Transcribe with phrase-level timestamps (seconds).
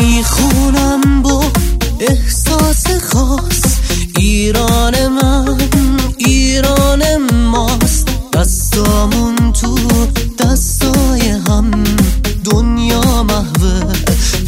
[0.00, 1.44] می‌خونم با
[2.00, 3.62] احساس خاص.
[4.18, 5.58] ایران من
[6.18, 8.08] ایران ماست.
[8.32, 9.76] دستامون تو
[10.38, 11.70] دستای هم.
[12.44, 13.92] دنیا محوه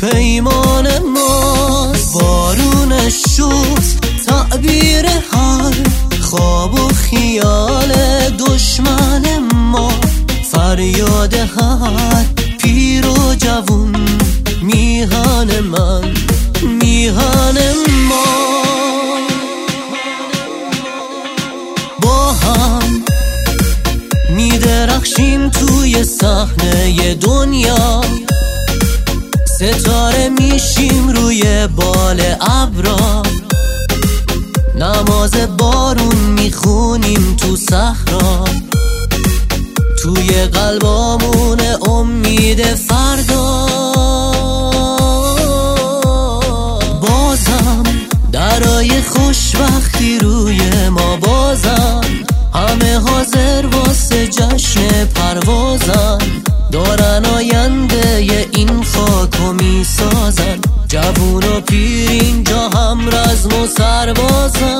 [0.00, 2.12] پیمان ماست.
[2.14, 3.82] بارون شد
[4.26, 5.74] تعبیر هر
[6.20, 7.92] خواب و خیال
[8.38, 9.90] دشمن ما.
[10.52, 12.35] فریاد هر
[17.06, 17.58] میهن
[18.08, 18.24] ما
[22.02, 23.04] با هم
[24.30, 28.00] میدرخشیم توی صحنه دنیا.
[29.56, 33.22] ستاره میشیم روی بال ابرا.
[34.78, 38.44] نماز بارون می‌خونیم تو صحرا.
[40.02, 42.74] توی قلبامون امید
[49.56, 52.00] خوشبختی روی ما بازم
[52.54, 56.18] همه حاضر واسه جشن پروازن.
[56.72, 60.58] دارن آینده این خاکو می‌سازن.
[60.88, 64.75] جوون و پیر اینجا هم رزم و سربازن.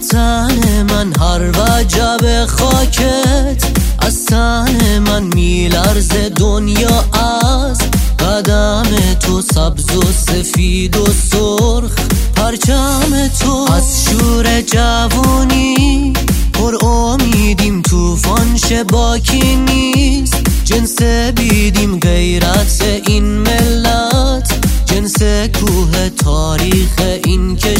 [0.00, 3.64] وطن من هر وجب خاکت.
[3.98, 7.78] از تن من میلرز دنیا از
[8.18, 8.82] قدم
[9.20, 11.92] تو سبز و سفید و سرخ.
[12.36, 16.12] پرچم تو از شور جوونی
[16.52, 18.58] پر امیدیم توفان
[18.88, 20.36] باکی نیست.
[20.64, 21.02] جنس
[21.36, 24.52] بیدیم غیرت این ملت.
[24.86, 25.22] جنس
[25.60, 27.79] کوه تاریخ این کشور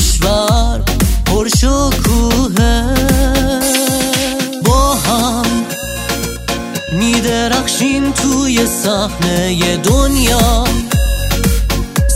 [6.93, 10.65] میدرخشیم توی صحنه دنیا.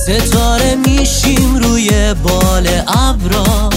[0.04, 3.70] ستاره میشیم روی بال ابرا.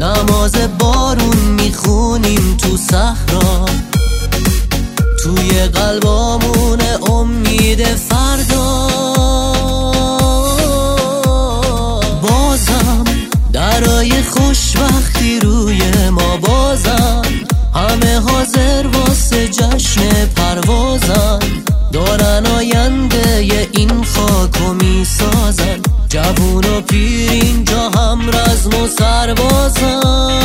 [0.00, 3.66] نماز بارون می‌خونیم تو صحرا.
[5.22, 8.88] توی قلبامون امید فردا.
[12.22, 13.04] بازم
[13.52, 17.22] درای خوشبختی روی ما بازم.
[17.74, 18.47] همه حاضر
[19.28, 21.38] واسه جشن پروازن
[21.92, 25.80] دارن آینده این خاکو می‌سازن.
[26.08, 30.37] جوون و پیر اینجا هم رزم و سربازن